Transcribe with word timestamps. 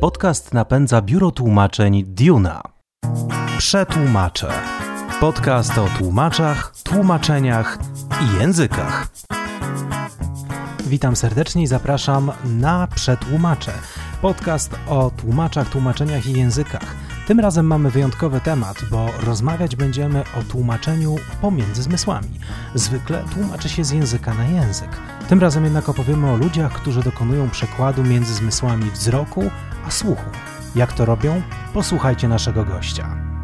Podcast 0.00 0.54
napędza 0.54 1.02
biuro 1.02 1.30
tłumaczeń 1.30 2.04
Duna. 2.06 2.62
Przetłumaczę. 3.58 4.48
Podcast 5.20 5.78
o 5.78 5.86
tłumaczach, 5.98 6.72
tłumaczeniach 6.84 7.78
i 8.22 8.40
językach. 8.40 9.08
Witam 10.86 11.16
serdecznie 11.16 11.62
i 11.62 11.66
zapraszam 11.66 12.32
na 12.44 12.86
Przetłumaczę. 12.94 13.72
Podcast 14.22 14.74
o 14.88 15.10
tłumaczach, 15.16 15.70
tłumaczeniach 15.70 16.26
i 16.26 16.32
językach. 16.32 17.05
Tym 17.26 17.40
razem 17.40 17.66
mamy 17.66 17.90
wyjątkowy 17.90 18.40
temat, 18.40 18.76
bo 18.90 19.06
rozmawiać 19.26 19.76
będziemy 19.76 20.20
o 20.20 20.42
tłumaczeniu 20.42 21.16
pomiędzy 21.40 21.82
zmysłami. 21.82 22.28
Zwykle 22.74 23.24
tłumaczy 23.34 23.68
się 23.68 23.84
z 23.84 23.90
języka 23.90 24.34
na 24.34 24.44
język. 24.44 24.88
Tym 25.28 25.40
razem 25.40 25.64
jednak 25.64 25.88
opowiemy 25.88 26.30
o 26.30 26.36
ludziach, 26.36 26.72
którzy 26.72 27.02
dokonują 27.02 27.50
przekładu 27.50 28.04
między 28.04 28.34
zmysłami 28.34 28.90
wzroku 28.90 29.42
a 29.86 29.90
słuchu. 29.90 30.30
Jak 30.74 30.92
to 30.92 31.04
robią? 31.04 31.42
Posłuchajcie 31.74 32.28
naszego 32.28 32.64
gościa. 32.64 33.35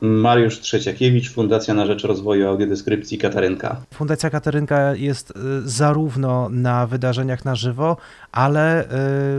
Mariusz 0.00 0.60
Trzeciakiewicz, 0.60 1.30
Fundacja 1.30 1.74
na 1.74 1.86
Rzecz 1.86 2.04
Rozwoju 2.04 2.48
Audiodeskrypcji 2.48 3.18
Katarynka. 3.18 3.76
Fundacja 3.94 4.30
Katarynka 4.30 4.94
jest 4.94 5.30
y, 5.30 5.34
zarówno 5.64 6.48
na 6.48 6.86
wydarzeniach 6.86 7.44
na 7.44 7.54
żywo, 7.54 7.96
ale 8.32 8.84
y, 8.84 8.88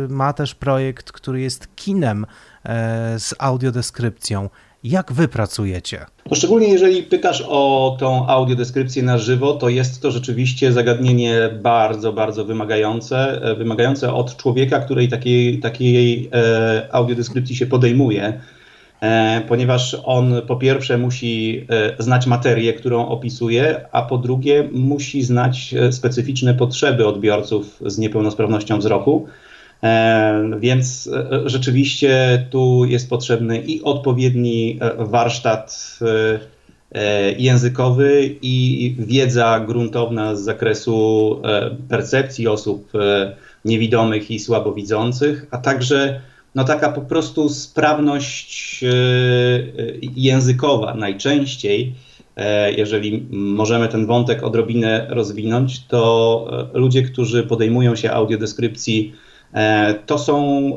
ma 0.09 0.33
też 0.33 0.55
projekt, 0.55 1.11
który 1.11 1.41
jest 1.41 1.75
kinem 1.75 2.23
y, 2.25 2.67
z 3.19 3.35
audiodeskrypcją. 3.39 4.49
Jak 4.85 5.13
wy 5.13 5.27
pracujecie? 5.27 6.05
No 6.29 6.35
szczególnie 6.35 6.67
jeżeli 6.67 7.03
pytasz 7.03 7.43
o 7.47 7.95
tą 7.99 8.27
audiodeskrypcję 8.27 9.03
na 9.03 9.17
żywo, 9.17 9.53
to 9.53 9.69
jest 9.69 10.01
to 10.01 10.11
rzeczywiście 10.11 10.71
zagadnienie 10.71 11.49
bardzo, 11.61 12.13
bardzo 12.13 12.45
wymagające, 12.45 13.41
e, 13.41 13.55
wymagające 13.55 14.13
od 14.13 14.37
człowieka, 14.37 14.79
której 14.79 15.09
takiej, 15.09 15.59
takiej 15.59 16.29
e, 16.33 16.89
audiodeskrypcji 16.91 17.55
się 17.55 17.65
podejmuje, 17.65 18.39
ponieważ 19.47 19.97
on 20.03 20.41
po 20.47 20.55
pierwsze 20.55 20.97
musi 20.97 21.67
znać 21.99 22.27
materię, 22.27 22.73
którą 22.73 23.07
opisuje, 23.07 23.85
a 23.91 24.01
po 24.01 24.17
drugie 24.17 24.69
musi 24.71 25.23
znać 25.23 25.75
specyficzne 25.91 26.53
potrzeby 26.53 27.07
odbiorców 27.07 27.81
z 27.85 27.97
niepełnosprawnością 27.97 28.79
wzroku. 28.79 29.27
E, 29.83 30.59
więc 30.59 31.09
e, 31.13 31.49
rzeczywiście 31.49 32.45
tu 32.49 32.85
jest 32.85 33.09
potrzebny 33.09 33.61
i 33.61 33.83
odpowiedni 33.83 34.79
e, 34.81 35.05
warsztat 35.05 35.99
językowy 37.37 38.35
i 38.41 38.95
wiedza 38.99 39.59
gruntowna 39.59 40.35
z 40.35 40.41
zakresu 40.41 41.41
percepcji 41.89 42.47
osób 42.47 42.91
niewidomych 43.65 44.31
i 44.31 44.39
słabowidzących, 44.39 45.45
a 45.51 45.57
także 45.57 46.21
no 46.55 46.63
taka 46.63 46.89
po 46.89 47.01
prostu 47.01 47.49
sprawność 47.49 48.83
językowa 50.15 50.93
najczęściej. 50.93 51.95
Jeżeli 52.77 53.27
możemy 53.31 53.87
ten 53.87 54.05
wątek 54.05 54.43
odrobinę 54.43 55.07
rozwinąć, 55.09 55.87
to 55.87 56.69
ludzie, 56.73 57.03
którzy 57.03 57.43
podejmują 57.43 57.95
się 57.95 58.11
audiodeskrypcji 58.11 59.13
E, 59.55 59.93
to 60.05 60.17
są, 60.17 60.71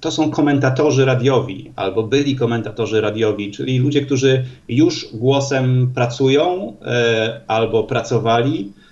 to 0.00 0.10
są 0.10 0.30
komentatorzy 0.30 1.04
radiowi 1.04 1.72
albo 1.76 2.02
byli 2.02 2.36
komentatorzy 2.36 3.00
radiowi, 3.00 3.52
czyli 3.52 3.78
ludzie, 3.78 4.00
którzy 4.00 4.44
już 4.68 5.08
głosem 5.14 5.90
pracują 5.94 6.76
e, 6.82 7.40
albo 7.46 7.84
pracowali 7.84 8.72
e, 8.72 8.85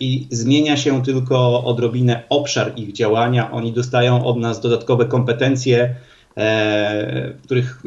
i 0.00 0.26
zmienia 0.30 0.76
się 0.76 1.02
tylko 1.02 1.64
odrobinę 1.64 2.22
obszar 2.28 2.72
ich 2.76 2.92
działania. 2.92 3.50
Oni 3.50 3.72
dostają 3.72 4.24
od 4.24 4.36
nas 4.36 4.60
dodatkowe 4.60 5.04
kompetencje, 5.04 5.94
w 6.36 7.40
których 7.44 7.80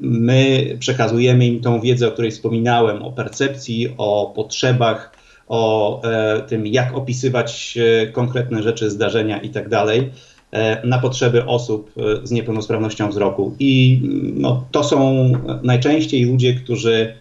my 0.00 0.66
przekazujemy 0.78 1.46
im 1.46 1.60
tą 1.60 1.80
wiedzę, 1.80 2.08
o 2.08 2.10
której 2.10 2.30
wspominałem, 2.30 3.02
o 3.02 3.12
percepcji, 3.12 3.94
o 3.96 4.32
potrzebach 4.36 5.18
o 5.48 6.02
e, 6.02 6.42
tym, 6.42 6.66
jak 6.66 6.96
opisywać 6.96 7.78
e, 8.02 8.06
konkretne 8.06 8.62
rzeczy, 8.62 8.90
zdarzenia 8.90 9.40
itd. 9.40 9.68
Tak 9.68 9.88
e, 10.50 10.86
na 10.86 10.98
potrzeby 10.98 11.44
osób 11.44 11.92
z 12.22 12.30
niepełnosprawnością 12.30 13.10
wzroku. 13.10 13.54
I 13.58 14.00
no, 14.36 14.64
to 14.70 14.84
są 14.84 15.32
najczęściej 15.62 16.24
ludzie, 16.24 16.54
którzy, 16.54 17.14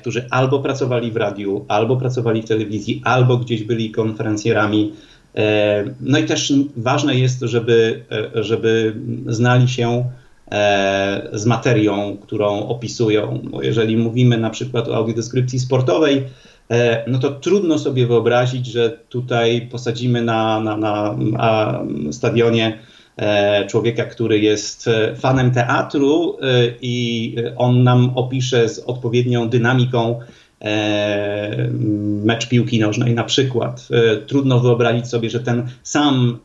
którzy 0.00 0.26
albo 0.30 0.58
pracowali 0.58 1.10
w 1.10 1.16
radiu, 1.16 1.64
albo 1.68 1.96
pracowali 1.96 2.42
w 2.42 2.48
telewizji, 2.48 3.02
albo 3.04 3.36
gdzieś 3.36 3.64
byli 3.64 3.90
konferencjerami. 3.90 4.92
No 6.00 6.18
i 6.18 6.24
też 6.24 6.52
ważne 6.76 7.14
jest, 7.14 7.40
żeby, 7.40 8.04
żeby 8.34 8.94
znali 9.26 9.68
się 9.68 10.04
z 11.32 11.46
materią, 11.46 12.16
którą 12.22 12.68
opisują. 12.68 13.40
Bo 13.44 13.62
jeżeli 13.62 13.96
mówimy 13.96 14.38
na 14.38 14.50
przykład 14.50 14.88
o 14.88 14.96
audiodeskrypcji 14.96 15.58
sportowej, 15.58 16.24
E, 16.70 17.04
no 17.10 17.18
to 17.18 17.30
trudno 17.30 17.78
sobie 17.78 18.06
wyobrazić, 18.06 18.66
że 18.66 18.90
tutaj 19.08 19.68
posadzimy 19.70 20.22
na, 20.22 20.60
na, 20.60 20.76
na 21.16 21.80
stadionie 22.10 22.66
e, 22.66 22.95
człowieka, 23.68 24.04
który 24.04 24.38
jest 24.38 24.88
e, 24.88 25.16
fanem 25.16 25.50
teatru 25.50 26.38
i 26.82 27.36
on 27.56 27.82
nam 27.82 28.12
opisze 28.14 28.68
z 28.68 28.78
odpowiednią 28.78 29.48
dynamiką 29.48 30.20
mecz 32.24 32.48
piłki 32.48 32.78
nożnej 32.78 33.14
na 33.14 33.24
przykład. 33.24 33.88
Trudno 34.26 34.60
wyobrazić 34.60 35.08
sobie, 35.08 35.30
że 35.30 35.40
ten 35.40 35.68
sam 35.82 36.38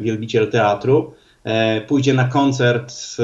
wielbiciel 0.00 0.50
teatru 0.50 1.12
E, 1.46 1.80
pójdzie 1.80 2.14
na 2.14 2.24
koncert 2.24 2.94
e, 3.18 3.22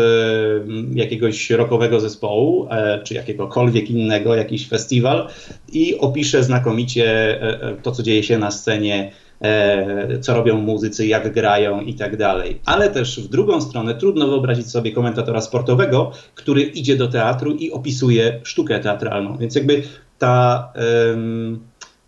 jakiegoś 0.95 1.51
rockowego 1.51 2.01
zespołu, 2.01 2.69
e, 2.71 3.01
czy 3.05 3.15
jakiegokolwiek 3.15 3.91
innego, 3.91 4.35
jakiś 4.35 4.69
festiwal 4.69 5.29
i 5.73 5.99
opisze 5.99 6.45
znakomicie 6.45 7.39
to, 7.83 7.93
co 7.93 8.03
dzieje 8.03 8.23
się 8.23 8.39
na 8.39 8.51
scenie, 8.51 9.13
co 10.21 10.35
robią 10.35 10.59
muzycy, 10.59 11.07
jak 11.07 11.33
grają 11.33 11.81
i 11.81 11.95
tak 11.95 12.17
dalej. 12.17 12.61
Ale 12.65 12.91
też 12.91 13.21
w 13.21 13.29
drugą 13.29 13.61
stronę 13.61 13.95
trudno 13.95 14.29
wyobrazić 14.29 14.71
sobie 14.71 14.93
komentatora 14.93 15.41
sportowego, 15.41 16.13
który 16.35 16.63
idzie 16.63 16.97
do 16.97 17.09
teatru 17.09 17.53
i 17.53 17.71
opisuje 17.71 18.41
sztukę 18.43 18.81
teatralną. 18.81 19.37
Więc 19.39 19.55
jakby 19.55 19.83
ta 20.19 20.73
um, 21.11 21.61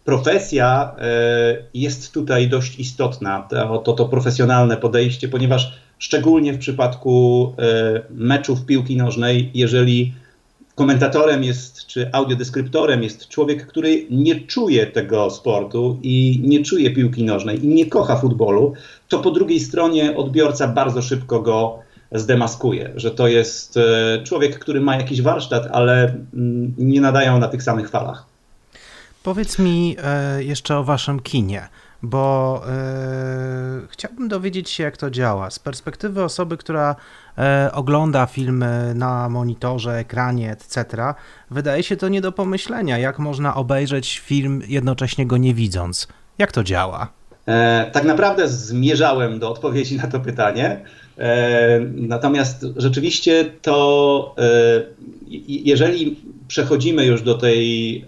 profesja 0.04 0.96
jest 1.74 2.12
tutaj 2.12 2.48
dość 2.48 2.78
istotna, 2.78 3.48
to, 3.50 3.78
to, 3.78 3.92
to 3.92 4.04
profesjonalne 4.04 4.76
podejście, 4.76 5.28
ponieważ 5.28 5.72
szczególnie 5.98 6.52
w 6.52 6.58
przypadku 6.58 7.54
e, 7.58 8.02
meczów 8.10 8.66
piłki 8.66 8.96
nożnej, 8.96 9.50
jeżeli 9.54 10.12
komentatorem 10.74 11.44
jest, 11.44 11.86
czy 11.86 12.12
audiodeskryptorem 12.12 13.02
jest 13.02 13.28
człowiek, 13.28 13.66
który 13.66 14.06
nie 14.10 14.40
czuje 14.40 14.86
tego 14.86 15.30
sportu 15.30 15.98
i 16.02 16.40
nie 16.44 16.62
czuje 16.62 16.90
piłki 16.90 17.24
nożnej 17.24 17.64
i 17.64 17.68
nie 17.68 17.86
kocha 17.86 18.16
futbolu, 18.16 18.74
to 19.08 19.18
po 19.18 19.30
drugiej 19.30 19.60
stronie 19.60 20.16
odbiorca 20.16 20.68
bardzo 20.68 21.02
szybko 21.02 21.40
go 21.40 21.78
zdemaskuje, 22.12 22.92
że 22.96 23.10
to 23.10 23.28
jest 23.28 23.76
e, 23.76 24.22
człowiek, 24.24 24.58
który 24.58 24.80
ma 24.80 24.96
jakiś 24.96 25.22
warsztat, 25.22 25.66
ale 25.72 26.02
mm, 26.34 26.74
nie 26.78 27.00
nadają 27.00 27.38
na 27.38 27.48
tych 27.48 27.62
samych 27.62 27.90
falach. 27.90 28.26
Powiedz 29.22 29.58
mi 29.58 29.96
e, 30.02 30.44
jeszcze 30.44 30.76
o 30.76 30.84
waszym 30.84 31.20
kinie 31.20 31.68
bo 32.04 32.62
e, 32.68 33.80
chciałbym 33.88 34.28
dowiedzieć 34.28 34.70
się, 34.70 34.84
jak 34.84 34.96
to 34.96 35.10
działa. 35.10 35.50
Z 35.50 35.58
perspektywy 35.58 36.24
osoby, 36.24 36.56
która 36.56 36.96
e, 37.38 37.70
ogląda 37.72 38.26
filmy 38.26 38.92
na 38.94 39.28
monitorze, 39.28 39.98
ekranie, 39.98 40.50
etc., 40.50 40.84
wydaje 41.50 41.82
się 41.82 41.96
to 41.96 42.08
nie 42.08 42.20
do 42.20 42.32
pomyślenia, 42.32 42.98
jak 42.98 43.18
można 43.18 43.54
obejrzeć 43.54 44.18
film 44.18 44.62
jednocześnie 44.68 45.26
go 45.26 45.36
nie 45.36 45.54
widząc. 45.54 46.08
Jak 46.38 46.52
to 46.52 46.64
działa? 46.64 47.12
E, 47.46 47.90
tak 47.92 48.04
naprawdę 48.04 48.48
zmierzałem 48.48 49.38
do 49.38 49.50
odpowiedzi 49.50 49.96
na 49.96 50.06
to 50.06 50.20
pytanie. 50.20 50.80
E, 51.18 51.80
natomiast 51.94 52.66
rzeczywiście 52.76 53.44
to, 53.62 54.34
e, 54.38 54.82
jeżeli 55.48 56.16
przechodzimy 56.48 57.06
już 57.06 57.22
do 57.22 57.34
tej 57.34 58.04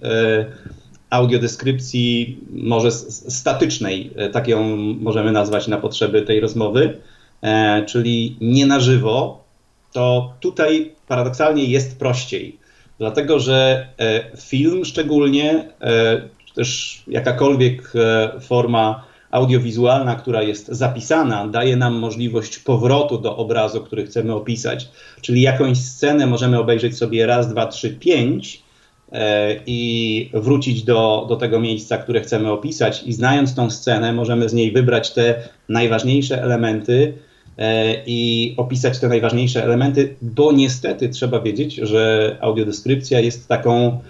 audiodeskrypcji 1.11 2.39
może 2.53 2.91
statycznej, 2.91 4.11
e, 4.17 4.29
tak 4.29 4.49
ją 4.49 4.77
możemy 4.77 5.33
nazwać 5.33 5.69
na 5.69 5.77
potrzeby 5.79 6.23
tej 6.23 6.41
rozmowy, 6.41 6.99
e, 7.43 7.85
czyli 7.85 8.37
nie 8.41 8.67
na 8.67 8.81
żywo, 8.81 9.45
to 9.93 10.35
tutaj 10.41 10.93
paradoksalnie 11.09 11.65
jest 11.65 11.99
prościej. 11.99 12.59
Dlatego, 12.99 13.41
że 13.41 13.87
e, 13.99 14.37
film 14.37 14.85
szczególnie, 14.85 15.69
czy 16.47 16.55
też 16.55 17.03
jakakolwiek 17.09 17.93
forma 18.41 19.05
audiowizualna, 19.31 20.17
która 20.17 20.43
jest 20.43 20.69
zapisana, 20.69 21.49
daje 21.49 21.77
nam 21.77 21.95
możliwość 21.95 22.59
powrotu 22.59 23.19
do 23.19 23.37
obrazu, 23.37 23.81
który 23.81 24.07
chcemy 24.07 24.35
opisać. 24.35 24.89
Czyli 25.21 25.41
jakąś 25.41 25.79
scenę 25.79 26.27
możemy 26.27 26.59
obejrzeć 26.59 26.97
sobie 26.97 27.27
raz, 27.27 27.49
dwa, 27.49 27.67
trzy, 27.67 27.91
pięć, 27.91 28.63
i 29.67 30.31
wrócić 30.35 30.83
do, 30.83 31.27
do 31.29 31.37
tego 31.37 31.61
miejsca, 31.61 31.99
które 31.99 32.21
chcemy 32.21 32.51
opisać, 32.51 33.03
i 33.07 33.13
znając 33.13 33.55
tą 33.55 33.71
scenę, 33.71 34.13
możemy 34.13 34.49
z 34.49 34.53
niej 34.53 34.73
wybrać 34.73 35.11
te 35.15 35.49
najważniejsze 35.69 36.43
elementy 36.43 37.13
i 38.07 38.55
opisać 38.57 38.99
te 38.99 39.09
najważniejsze 39.09 39.65
elementy, 39.65 40.17
bo 40.23 40.53
niestety 40.53 41.09
trzeba 41.09 41.41
wiedzieć, 41.41 41.75
że 41.75 42.37
audiodeskrypcja 42.41 43.21
jest 43.21 43.49
taką 43.49 44.01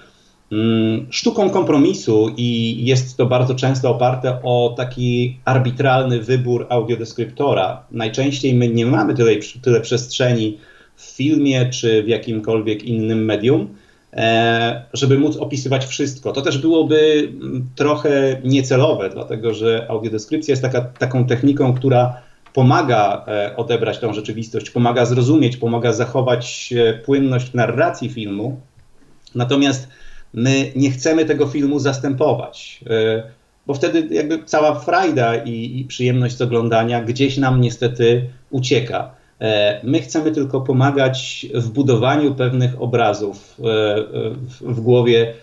Mm, 0.53 1.07
sztuką 1.11 1.51
kompromisu 1.51 2.35
i 2.37 2.77
jest 2.87 3.17
to 3.17 3.27
bardzo 3.27 3.55
często 3.55 3.91
oparte 3.91 4.39
o 4.43 4.75
taki 4.77 5.39
arbitralny 5.45 6.21
wybór 6.21 6.67
audiodeskryptora. 6.69 7.87
Najczęściej 7.91 8.55
my 8.55 8.69
nie 8.69 8.87
mamy 8.87 9.15
tyle, 9.15 9.33
tyle 9.63 9.81
przestrzeni 9.81 10.59
w 10.97 11.03
filmie 11.03 11.71
czy 11.71 12.03
w 12.03 12.09
jakimkolwiek 12.09 12.83
innym 12.83 13.25
medium, 13.25 13.63
e, 13.63 13.67
żeby 14.93 15.19
móc 15.19 15.37
opisywać 15.37 15.87
wszystko. 15.87 16.33
To 16.33 16.43
też 16.43 16.59
byłoby 16.59 17.29
mm, 17.29 17.69
trochę 17.75 18.41
niecelowe, 18.45 19.11
dlatego 19.11 19.55
że 19.55 19.87
audiodeskrypcja 19.89 20.53
jest 20.53 20.63
taka, 20.63 20.81
taką 20.81 21.27
techniką, 21.27 21.75
która 21.75 22.23
pomaga 22.53 23.25
e, 23.29 23.57
odebrać 23.57 23.99
tą 23.99 24.13
rzeczywistość, 24.13 24.71
pomaga 24.71 25.05
zrozumieć, 25.05 25.57
pomaga 25.57 25.93
zachować 25.93 26.75
e, 26.77 26.95
płynność 26.95 27.53
narracji 27.53 28.09
filmu. 28.09 28.61
Natomiast 29.35 29.89
My 30.37 30.73
nie 30.77 30.91
chcemy 30.91 31.25
tego 31.25 31.47
filmu 31.47 31.79
zastępować, 31.79 32.81
e, 32.91 33.23
bo 33.67 33.75
wtedy 33.75 34.15
jakby 34.15 34.45
cała 34.45 34.75
frajda 34.75 35.37
i, 35.37 35.81
i 35.81 35.85
przyjemność 35.85 36.37
z 36.37 36.43
oglądania 36.43 37.05
gdzieś 37.05 37.37
nam 37.37 37.61
niestety 37.61 38.29
ucieka. 38.51 39.15
E, 39.41 39.81
my 39.85 40.01
chcemy 40.01 40.33
tylko 40.33 40.61
pomagać 40.61 41.47
w 41.55 41.69
budowaniu 41.69 42.35
pewnych 42.35 42.83
obrazów 42.83 43.57
e, 43.61 43.65
w 44.61 44.81
głowie 44.81 45.35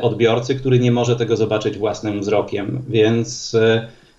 odbiorcy, 0.00 0.54
który 0.54 0.78
nie 0.78 0.92
może 0.92 1.16
tego 1.16 1.36
zobaczyć 1.36 1.78
własnym 1.78 2.20
wzrokiem, 2.20 2.82
więc 2.88 3.56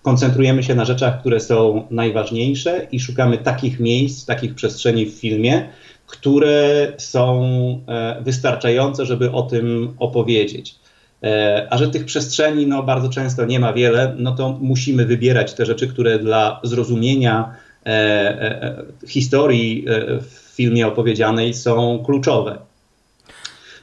koncentrujemy 0.01 0.63
się 0.63 0.75
na 0.75 0.85
rzeczach, 0.85 1.19
które 1.19 1.39
są 1.39 1.87
najważniejsze 1.91 2.87
i 2.91 2.99
szukamy 2.99 3.37
takich 3.37 3.79
miejsc, 3.79 4.25
takich 4.25 4.55
przestrzeni 4.55 5.05
w 5.05 5.13
filmie, 5.13 5.69
które 6.07 6.93
są 6.97 7.43
e, 7.87 8.21
wystarczające, 8.21 9.05
żeby 9.05 9.31
o 9.31 9.41
tym 9.41 9.93
opowiedzieć. 9.99 10.75
E, 11.23 11.67
a 11.69 11.77
że 11.77 11.87
tych 11.87 12.05
przestrzeni 12.05 12.67
no, 12.67 12.83
bardzo 12.83 13.09
często 13.09 13.45
nie 13.45 13.59
ma 13.59 13.73
wiele, 13.73 14.15
no 14.17 14.35
to 14.35 14.57
musimy 14.61 15.05
wybierać 15.05 15.53
te 15.53 15.65
rzeczy, 15.65 15.87
które 15.87 16.19
dla 16.19 16.59
zrozumienia 16.63 17.53
e, 17.55 17.68
historii 19.07 19.85
w 20.21 20.55
filmie 20.55 20.87
opowiedzianej 20.87 21.53
są 21.53 22.03
kluczowe. 22.05 22.59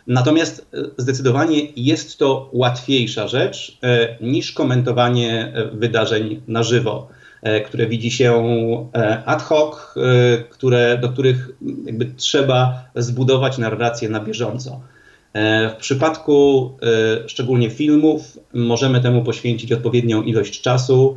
Natomiast 0.07 0.71
zdecydowanie 0.99 1.61
jest 1.77 2.19
to 2.19 2.51
łatwiejsza 2.53 3.29
rzecz 3.29 3.79
niż 4.21 4.53
komentowanie 4.53 5.53
wydarzeń 5.73 6.41
na 6.49 6.63
żywo. 6.63 7.09
E, 7.47 7.61
które 7.61 7.87
widzi 7.87 8.11
się 8.11 8.33
e, 8.95 9.25
ad 9.25 9.43
hoc, 9.43 9.77
e, 9.77 10.39
które, 10.51 10.99
do 10.99 11.09
których 11.09 11.51
trzeba 12.17 12.85
zbudować 12.95 13.59
narrację 13.59 14.09
na 14.09 14.21
bieżąco. 14.21 14.81
W 15.71 15.77
przypadku 15.79 16.71
szczególnie 17.27 17.71
filmów 17.71 18.39
możemy 18.55 19.01
temu 19.01 19.25
poświęcić 19.25 19.73
odpowiednią 19.73 20.23
ilość 20.23 20.61
czasu. 20.61 21.17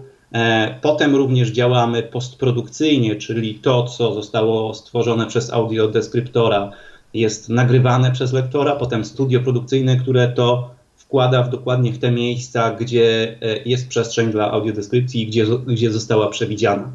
Potem 0.82 1.16
również 1.16 1.50
działamy 1.50 2.04
postprodukcyjnie, 2.04 3.16
czyli 3.16 3.56
to, 3.56 3.84
co 3.84 4.14
zostało 4.14 4.74
stworzone 4.74 5.28
przez 5.28 5.54
audiodeskryptora, 5.54 6.72
jest 7.14 7.50
nagrywane 7.50 8.12
przez 8.12 8.34
lektora, 8.34 8.76
potem 8.76 9.06
studio 9.06 9.40
produkcyjne, 9.40 9.98
które 9.98 10.28
to 10.28 10.70
wkłada 10.98 11.44
w 11.44 11.50
dokładnie 11.50 11.94
w 11.94 12.00
te 12.00 12.12
miejsca, 12.12 12.72
gdzie 12.72 13.38
e, 13.42 13.64
jest 13.66 13.88
przestrzeń 13.88 14.32
dla 14.32 14.52
audiodeskrypcji, 14.52 15.28
gdzie, 15.28 15.46
gdzie 15.68 15.92
została 15.92 16.30
przewidziana. 16.30 16.92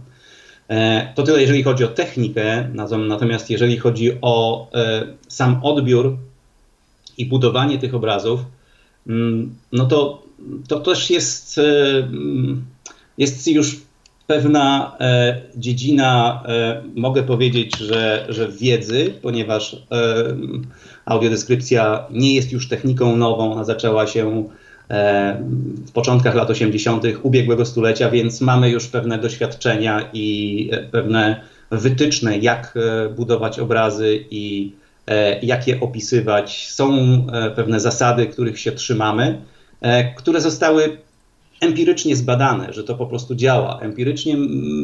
E, 0.69 1.13
to 1.15 1.23
tyle, 1.23 1.41
jeżeli 1.41 1.63
chodzi 1.63 1.85
o 1.85 1.89
technikę, 1.89 2.69
natomiast 3.09 3.51
jeżeli 3.51 3.79
chodzi 3.79 4.13
o 4.23 4.67
e, 4.75 5.07
sam 5.29 5.61
odbiór 5.63 6.17
i 7.19 7.27
budowanie 7.27 7.79
tych 7.79 7.95
obrazów, 7.95 8.41
mm, 9.07 9.55
no 9.73 9.87
to, 9.87 10.23
to 10.69 10.81
też 10.81 11.11
jest, 11.11 11.59
mm, 11.59 12.65
jest 13.19 13.49
już 13.49 13.81
pewna 14.26 14.99
dziedzina, 15.56 16.43
mogę 16.94 17.22
powiedzieć, 17.22 17.78
że, 17.78 18.26
że 18.28 18.49
wiedzy, 18.49 19.14
ponieważ 19.22 19.76
audiodeskrypcja 21.05 22.06
nie 22.11 22.34
jest 22.34 22.52
już 22.52 22.69
techniką 22.69 23.16
nową, 23.16 23.52
ona 23.52 23.64
zaczęła 23.64 24.06
się 24.06 24.49
e, 24.90 25.43
w 25.87 25.93
początkach 25.93 26.34
lat 26.34 26.50
80. 26.50 27.05
ubiegłego 27.22 27.66
stulecia, 27.66 28.11
więc 28.11 28.40
mamy 28.40 28.70
już 28.70 28.87
pewne 28.87 29.19
doświadczenia 29.19 30.11
i 30.12 30.69
e, 30.72 30.82
pewne 30.82 31.40
wytyczne, 31.70 32.38
jak 32.38 32.75
e, 32.76 33.08
budować 33.08 33.58
obrazy 33.58 34.25
i 34.31 34.72
jak 35.43 35.69
je 35.69 35.81
opisywać. 35.81 36.69
Są 36.70 37.26
pewne 37.56 37.81
zasady, 37.81 38.26
których 38.26 38.58
się 38.61 38.72
trzymamy, 38.72 39.38
które 40.16 40.40
zostały 40.40 40.96
empirycznie 41.64 42.16
zbadane, 42.16 42.72
że 42.72 42.84
to 42.84 42.94
po 42.94 43.06
prostu 43.06 43.34
działa. 43.34 43.81
Empirycznie 43.81 44.34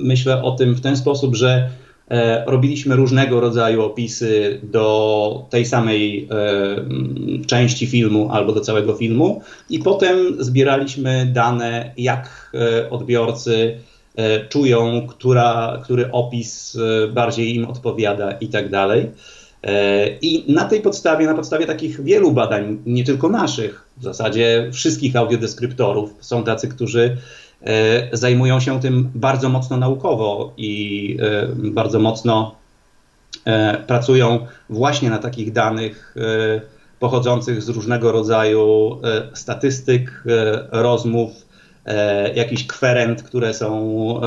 myślę 0.02 0.42
o 0.42 0.50
tym 0.50 0.74
w 0.74 0.80
ten 0.80 0.96
sposób, 0.96 1.36
że 1.36 1.70
E, 2.10 2.44
robiliśmy 2.46 2.96
różnego 2.96 3.40
rodzaju 3.40 3.82
opisy 3.82 4.60
do 4.62 5.46
tej 5.50 5.66
samej 5.66 6.28
e, 6.30 7.46
części 7.46 7.86
filmu 7.86 8.28
albo 8.30 8.52
do 8.52 8.60
całego 8.60 8.94
filmu 8.94 9.42
i 9.70 9.78
potem 9.78 10.16
zbieraliśmy 10.38 11.26
dane, 11.32 11.92
jak 11.96 12.50
e, 12.54 12.90
odbiorcy 12.90 13.78
czują, 14.48 15.06
która, 15.08 15.80
który 15.84 16.12
opis 16.12 16.78
bardziej 17.12 17.54
im 17.54 17.64
odpowiada 17.64 18.32
i 18.32 18.48
tak 18.48 18.70
dalej. 18.70 19.06
I 20.22 20.44
na 20.52 20.64
tej 20.64 20.80
podstawie, 20.80 21.26
na 21.26 21.34
podstawie 21.34 21.66
takich 21.66 22.04
wielu 22.04 22.32
badań, 22.32 22.78
nie 22.86 23.04
tylko 23.04 23.28
naszych, 23.28 23.86
w 23.96 24.02
zasadzie 24.02 24.68
wszystkich 24.72 25.16
audiodeskryptorów, 25.16 26.14
są 26.20 26.44
tacy, 26.44 26.68
którzy 26.68 27.16
E, 27.62 28.16
zajmują 28.16 28.60
się 28.60 28.80
tym 28.80 29.10
bardzo 29.14 29.48
mocno 29.48 29.76
naukowo 29.76 30.52
i 30.56 31.16
e, 31.22 31.46
bardzo 31.56 31.98
mocno 31.98 32.54
e, 33.44 33.76
pracują 33.86 34.46
właśnie 34.70 35.10
na 35.10 35.18
takich 35.18 35.52
danych 35.52 36.14
pochodzących 36.98 37.62
z 37.62 37.68
różnego 37.68 38.12
rodzaju 38.12 38.98
statystyk, 39.34 40.24
rozmów, 40.70 41.30
jakichś 42.34 42.66
kwerent, 42.66 43.22
które 43.22 43.54
są, 43.54 44.20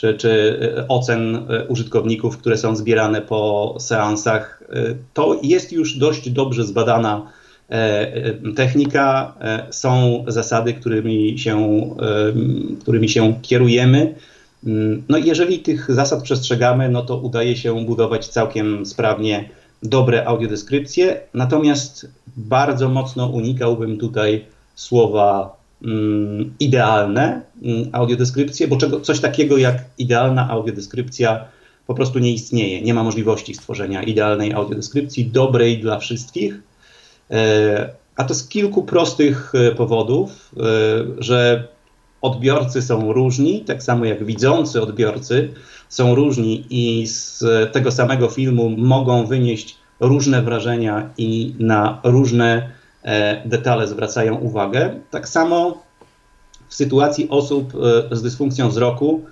czy, 0.00 0.14
czy 0.14 0.58
ocen 0.88 1.38
użytkowników, 1.68 2.38
które 2.38 2.56
są 2.56 2.76
zbierane 2.76 3.20
po 3.20 3.76
seansach. 3.80 4.62
To 5.14 5.40
jest 5.42 5.72
już 5.72 5.98
dość 5.98 6.30
dobrze 6.30 6.64
zbadana 6.64 7.26
E, 7.70 8.14
e, 8.14 8.52
technika, 8.54 9.34
e, 9.40 9.66
są 9.70 10.24
zasady, 10.28 10.74
którymi 10.74 11.38
się, 11.38 11.80
którymi 12.80 13.08
się 13.08 13.34
kierujemy. 13.42 14.14
Mm, 14.66 15.02
no 15.08 15.18
jeżeli 15.18 15.58
tych 15.58 15.94
zasad 15.94 16.22
przestrzegamy, 16.22 16.88
no 16.88 17.02
to 17.02 17.16
udaje 17.16 17.56
się 17.56 17.84
budować 17.84 18.28
całkiem 18.28 18.86
sprawnie 18.86 19.50
dobre 19.82 20.26
audiodeskrypcje, 20.26 21.20
natomiast 21.34 22.10
bardzo 22.36 22.88
mocno 22.88 23.26
unikałbym 23.26 23.98
tutaj 23.98 24.44
słowa 24.74 25.56
idealne 26.60 27.42
mm, 27.62 27.88
audiodeskrypcje, 27.92 28.68
bo 28.68 28.76
czego, 28.76 29.00
coś 29.00 29.20
takiego 29.20 29.58
jak 29.58 29.84
idealna 29.98 30.50
audiodeskrypcja 30.50 31.44
po 31.86 31.94
prostu 31.94 32.18
nie 32.18 32.32
istnieje. 32.32 32.82
Nie 32.82 32.94
ma 32.94 33.02
możliwości 33.04 33.54
stworzenia 33.54 34.02
idealnej 34.02 34.52
audiodeskrypcji, 34.52 35.26
dobrej 35.26 35.78
dla 35.78 35.98
wszystkich, 35.98 36.60
E, 37.30 37.90
a 38.16 38.24
to 38.24 38.34
z 38.34 38.48
kilku 38.48 38.82
prostych 38.82 39.52
e, 39.54 39.74
powodów, 39.74 40.50
e, 40.56 40.62
że 41.18 41.68
odbiorcy 42.22 42.82
są 42.82 43.12
różni, 43.12 43.60
tak 43.60 43.82
samo 43.82 44.04
jak 44.04 44.24
widzący 44.24 44.82
odbiorcy 44.82 45.54
są 45.88 46.14
różni 46.14 46.66
i 46.70 47.06
z 47.06 47.44
tego 47.72 47.92
samego 47.92 48.28
filmu 48.28 48.70
mogą 48.70 49.26
wynieść 49.26 49.76
różne 50.00 50.42
wrażenia 50.42 51.10
i 51.18 51.54
na 51.58 52.00
różne 52.04 52.70
detale 53.44 53.88
zwracają 53.88 54.36
uwagę. 54.36 55.00
Tak 55.10 55.28
samo 55.28 55.82
w 56.68 56.74
sytuacji 56.74 57.28
osób 57.28 57.72
z 58.10 58.22
dysfunkcją 58.22 58.68
wzroku 58.68 59.24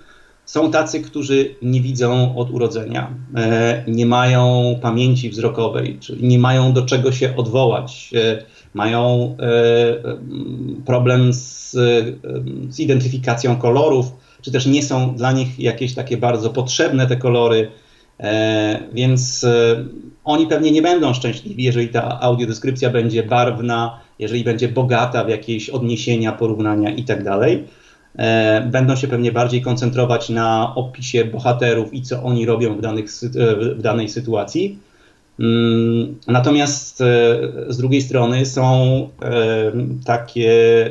są 0.49 0.71
tacy, 0.71 1.01
którzy 1.01 1.55
nie 1.61 1.81
widzą 1.81 2.35
od 2.35 2.51
urodzenia, 2.51 3.13
e, 3.35 3.83
nie 3.87 4.05
mają 4.05 4.75
pamięci 4.81 5.29
wzrokowej, 5.29 5.97
czyli 5.99 6.27
nie 6.27 6.39
mają 6.39 6.73
do 6.73 6.85
czego 6.85 7.11
się 7.11 7.35
odwołać, 7.35 8.11
e, 8.15 8.43
mają 8.73 9.35
e, 9.39 10.83
problem 10.85 11.33
z, 11.33 11.71
z 12.69 12.79
identyfikacją 12.79 13.55
kolorów, 13.55 14.11
czy 14.41 14.51
też 14.51 14.65
nie 14.65 14.83
są 14.83 15.15
dla 15.15 15.31
nich 15.31 15.59
jakieś 15.59 15.93
takie 15.93 16.17
bardzo 16.17 16.49
potrzebne 16.49 17.07
te 17.07 17.17
kolory. 17.17 17.71
Więc 18.93 19.45
oni 20.29 20.47
pewnie 20.47 20.71
nie 20.71 20.81
będą 20.81 21.13
szczęśliwi, 21.13 21.63
jeżeli 21.63 21.87
ta 21.89 22.21
audiodeskrypcja 22.21 22.89
będzie 22.89 23.23
barwna, 23.23 23.99
jeżeli 24.19 24.43
będzie 24.43 24.67
bogata 24.67 25.23
w 25.23 25.29
jakieś 25.29 25.69
odniesienia, 25.69 26.31
porównania 26.31 26.89
itd. 26.89 27.23
Tak 27.23 28.69
będą 28.71 28.95
się 28.95 29.07
pewnie 29.07 29.31
bardziej 29.31 29.61
koncentrować 29.61 30.29
na 30.29 30.75
opisie 30.75 31.25
bohaterów 31.25 31.93
i 31.93 32.01
co 32.01 32.23
oni 32.23 32.45
robią 32.45 32.77
w, 32.77 32.81
danych, 32.81 33.09
w 33.75 33.81
danej 33.81 34.09
sytuacji. 34.09 34.79
Mm, 35.39 36.15
natomiast 36.27 37.01
e, 37.01 37.05
z 37.67 37.77
drugiej 37.77 38.01
strony 38.01 38.45
są 38.45 39.09
e, 39.21 39.71
takie 40.05 40.85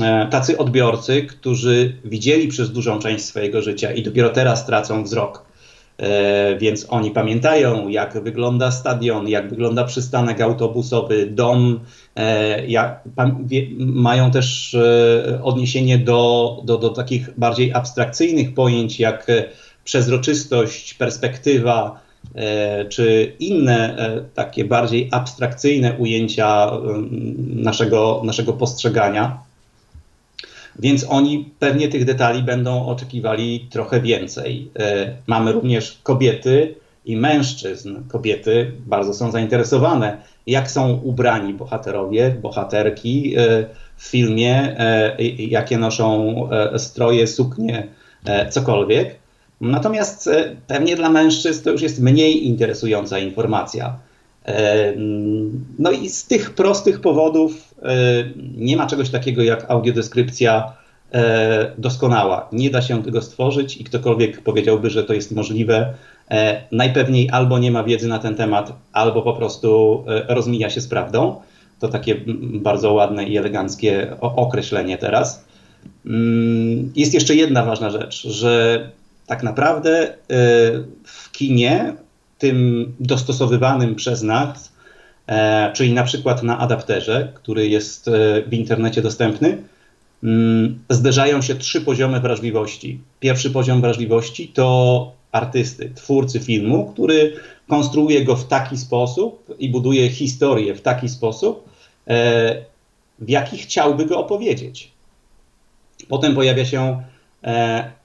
e, 0.00 0.28
tacy 0.30 0.58
odbiorcy, 0.58 1.22
którzy 1.22 1.96
widzieli 2.04 2.48
przez 2.48 2.72
dużą 2.72 2.98
część 2.98 3.24
swojego 3.24 3.62
życia 3.62 3.92
i 3.92 4.02
dopiero 4.02 4.30
teraz 4.30 4.66
tracą 4.66 5.04
wzrok. 5.04 5.51
Więc 6.58 6.86
oni 6.88 7.10
pamiętają, 7.10 7.88
jak 7.88 8.22
wygląda 8.22 8.70
stadion, 8.70 9.28
jak 9.28 9.50
wygląda 9.50 9.84
przystanek 9.84 10.40
autobusowy, 10.40 11.26
dom. 11.26 11.80
Jak, 12.68 13.00
mają 13.78 14.30
też 14.30 14.76
odniesienie 15.42 15.98
do, 15.98 16.60
do, 16.64 16.78
do 16.78 16.88
takich 16.88 17.38
bardziej 17.38 17.72
abstrakcyjnych 17.72 18.54
pojęć, 18.54 19.00
jak 19.00 19.26
przezroczystość, 19.84 20.94
perspektywa, 20.94 22.00
E, 22.34 22.84
czy 22.84 23.36
inne 23.38 23.96
e, 23.96 24.20
takie 24.34 24.64
bardziej 24.64 25.08
abstrakcyjne 25.10 25.96
ujęcia 25.98 26.70
naszego, 27.48 28.22
naszego 28.24 28.52
postrzegania. 28.52 29.38
Więc 30.78 31.06
oni 31.08 31.50
pewnie 31.58 31.88
tych 31.88 32.04
detali 32.04 32.42
będą 32.42 32.86
oczekiwali 32.86 33.68
trochę 33.70 34.00
więcej. 34.00 34.70
E, 34.78 35.12
mamy 35.26 35.52
również 35.52 35.98
kobiety 36.02 36.74
i 37.04 37.16
mężczyzn. 37.16 37.96
Kobiety 38.08 38.72
bardzo 38.86 39.14
są 39.14 39.30
zainteresowane, 39.30 40.16
jak 40.46 40.70
są 40.70 40.92
ubrani 40.92 41.54
bohaterowie, 41.54 42.36
bohaterki 42.42 43.34
w 43.96 44.02
filmie, 44.06 44.76
jakie 45.38 45.78
noszą 45.78 46.34
stroje, 46.76 47.26
suknie, 47.26 47.88
cokolwiek. 48.50 49.22
Natomiast 49.62 50.28
e, 50.28 50.56
pewnie 50.66 50.96
dla 50.96 51.10
mężczyzn 51.10 51.64
to 51.64 51.70
już 51.70 51.82
jest 51.82 52.00
mniej 52.00 52.46
interesująca 52.46 53.18
informacja. 53.18 53.98
E, 54.46 54.92
no 55.78 55.90
i 55.90 56.08
z 56.08 56.26
tych 56.26 56.54
prostych 56.54 57.00
powodów 57.00 57.74
e, 57.82 57.94
nie 58.56 58.76
ma 58.76 58.86
czegoś 58.86 59.10
takiego 59.10 59.42
jak 59.42 59.70
audiodeskrypcja 59.70 60.72
doskonała. 61.78 62.48
Nie 62.52 62.70
da 62.70 62.82
się 62.82 63.02
tego 63.02 63.22
stworzyć 63.22 63.76
i 63.76 63.84
ktokolwiek 63.84 64.42
powiedziałby, 64.42 64.90
że 64.90 65.04
to 65.04 65.14
jest 65.14 65.32
możliwe, 65.32 65.94
najpewniej 66.72 67.30
albo 67.30 67.58
nie 67.58 67.70
ma 67.70 67.84
wiedzy 67.84 68.08
na 68.08 68.18
ten 68.18 68.34
temat, 68.34 68.72
albo 68.92 69.22
po 69.22 69.32
prostu 69.32 70.04
rozmija 70.28 70.70
się 70.70 70.80
z 70.80 70.88
prawdą. 70.88 71.40
To 71.80 71.88
takie 71.88 72.16
bardzo 72.38 72.92
ładne 72.92 73.24
i 73.24 73.36
eleganckie 73.36 74.16
określenie 74.20 74.98
teraz. 74.98 75.44
Mm, 76.06 76.92
jest 76.96 77.14
jeszcze 77.14 77.34
jedna 77.34 77.64
ważna 77.64 77.90
rzecz, 77.90 78.28
że 78.28 78.90
tak 79.26 79.42
naprawdę 79.42 80.14
w 81.04 81.32
kinie, 81.32 81.94
tym 82.42 82.94
dostosowywanym 83.00 83.94
przez 83.94 84.22
nas, 84.22 84.72
e, 85.26 85.72
czyli 85.72 85.92
na 85.92 86.04
przykład 86.04 86.42
na 86.42 86.58
adapterze, 86.58 87.32
który 87.34 87.68
jest 87.68 88.08
e, 88.08 88.42
w 88.46 88.52
internecie 88.52 89.02
dostępny, 89.02 89.62
mm, 90.22 90.78
zderzają 90.90 91.42
się 91.42 91.54
trzy 91.54 91.80
poziomy 91.80 92.20
wrażliwości. 92.20 93.00
Pierwszy 93.20 93.50
poziom 93.50 93.80
wrażliwości 93.80 94.48
to 94.48 95.12
artysty, 95.32 95.92
twórcy 95.94 96.40
filmu, 96.40 96.92
który 96.92 97.36
konstruuje 97.68 98.24
go 98.24 98.36
w 98.36 98.48
taki 98.48 98.76
sposób 98.76 99.54
i 99.58 99.68
buduje 99.68 100.10
historię 100.10 100.74
w 100.74 100.80
taki 100.80 101.08
sposób, 101.08 101.68
e, 102.08 102.64
w 103.18 103.28
jaki 103.28 103.58
chciałby 103.58 104.06
go 104.06 104.18
opowiedzieć. 104.18 104.90
Potem 106.08 106.34
pojawia 106.34 106.64
się 106.64 107.02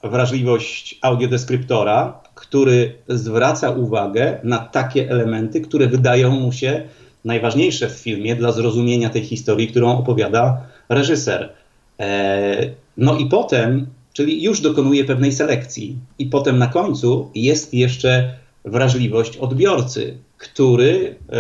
wrażliwość 0.03 1.00
audiodeskryptora, 1.01 2.26
który 2.38 2.94
zwraca 3.08 3.70
uwagę 3.70 4.39
na 4.44 4.58
takie 4.58 5.12
elementy, 5.12 5.62
które 5.62 5.88
wydają 5.88 6.32
mu 6.32 6.51
się 6.51 6.84
najważniejsze 7.25 7.89
w 7.89 7.91
filmie 7.91 8.36
dla 8.36 8.51
zrozumienia 8.51 9.10
tej 9.10 9.24
historii, 9.24 9.67
którą 9.67 9.98
opowiada 9.98 10.62
reżyser. 10.89 11.53
E, 12.00 12.70
no 12.98 13.17
i 13.17 13.25
potem, 13.25 13.88
czyli 14.13 14.44
już 14.44 14.62
dokonuje 14.62 15.06
pewnej 15.06 15.32
selekcji, 15.32 15.98
i 16.20 16.25
potem 16.25 16.58
na 16.58 16.67
końcu 16.67 17.32
jest 17.36 17.74
jeszcze 17.74 18.34
wrażliwość 18.65 19.38
odbiorcy, 19.38 20.17
który 20.38 21.15
e, 21.29 21.38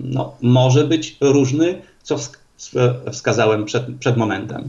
no, 0.00 0.34
może 0.42 0.84
być 0.84 1.16
różny, 1.20 1.82
co 2.02 2.16
wskazałem 3.12 3.64
przed, 3.64 3.84
przed 3.98 4.16
momentem. 4.16 4.64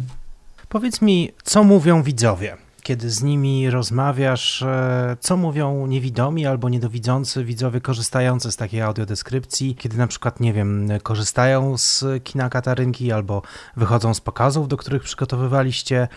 Powiedz 0.69 1.01
mi, 1.01 1.29
co 1.43 1.63
mówią 1.63 2.03
widzowie? 2.03 2.57
Kiedy 2.83 3.09
z 3.09 3.23
nimi 3.23 3.69
rozmawiasz, 3.69 4.61
e, 4.61 5.17
co 5.19 5.37
mówią 5.37 5.87
niewidomi 5.87 6.45
albo 6.45 6.69
niedowidzący 6.69 7.45
widzowie 7.45 7.81
korzystający 7.81 8.51
z 8.51 8.57
takiej 8.57 8.81
audiodeskrypcji, 8.81 9.75
kiedy 9.75 9.97
na 9.97 10.07
przykład, 10.07 10.39
nie 10.39 10.53
wiem, 10.53 10.89
korzystają 11.03 11.77
z 11.77 12.05
kina 12.23 12.49
Katarynki 12.49 13.11
albo 13.11 13.41
wychodzą 13.77 14.13
z 14.13 14.21
pokazów, 14.21 14.67
do 14.67 14.77
których 14.77 15.03
przygotowywaliście 15.03 16.07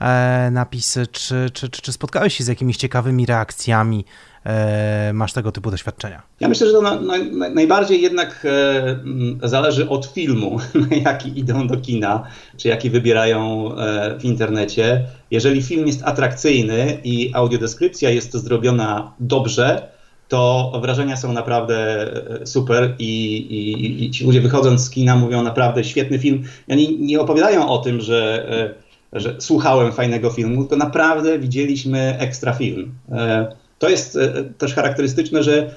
e, 0.00 0.48
napisy, 0.52 1.06
czy, 1.06 1.50
czy, 1.52 1.68
czy, 1.68 1.82
czy 1.82 1.92
spotkałeś 1.92 2.36
się 2.36 2.44
z 2.44 2.48
jakimiś 2.48 2.76
ciekawymi 2.76 3.26
reakcjami 3.26 4.04
masz 5.12 5.32
tego 5.32 5.52
typu 5.52 5.70
doświadczenia? 5.70 6.22
Ja 6.40 6.48
myślę, 6.48 6.66
że 6.66 6.72
to 6.72 6.82
na, 6.82 7.00
na, 7.00 7.14
najbardziej 7.54 8.02
jednak 8.02 8.46
e, 9.42 9.48
zależy 9.48 9.88
od 9.88 10.06
filmu, 10.06 10.58
jaki 11.04 11.38
idą 11.38 11.66
do 11.66 11.76
kina, 11.76 12.26
czy 12.56 12.68
jaki 12.68 12.90
wybierają 12.90 13.70
e, 13.76 14.18
w 14.18 14.24
internecie. 14.24 15.04
Jeżeli 15.30 15.62
film 15.62 15.86
jest 15.86 16.02
atrakcyjny 16.04 16.98
i 17.04 17.30
audiodeskrypcja 17.34 18.10
jest 18.10 18.32
zrobiona 18.32 19.12
dobrze, 19.20 19.92
to 20.28 20.72
wrażenia 20.82 21.16
są 21.16 21.32
naprawdę 21.32 21.76
e, 22.40 22.46
super 22.46 22.94
i, 22.98 23.36
i, 23.36 24.04
i 24.04 24.10
ci 24.10 24.24
ludzie 24.24 24.40
wychodząc 24.40 24.80
z 24.80 24.90
kina 24.90 25.16
mówią 25.16 25.42
naprawdę 25.42 25.84
świetny 25.84 26.18
film. 26.18 26.42
Oni 26.70 26.98
nie 27.00 27.20
opowiadają 27.20 27.68
o 27.68 27.78
tym, 27.78 28.00
że, 28.00 28.48
e, 29.12 29.20
że 29.20 29.36
słuchałem 29.38 29.92
fajnego 29.92 30.30
filmu, 30.30 30.64
to 30.64 30.76
naprawdę 30.76 31.38
widzieliśmy 31.38 32.18
ekstra 32.18 32.52
film. 32.52 32.92
To 33.82 33.88
jest 33.88 34.16
e, 34.16 34.44
też 34.58 34.74
charakterystyczne, 34.74 35.42
że 35.42 35.70